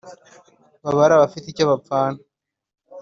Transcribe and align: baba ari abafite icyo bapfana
baba 0.83 1.01
ari 1.05 1.13
abafite 1.15 1.45
icyo 1.47 1.63
bapfana 1.71 2.19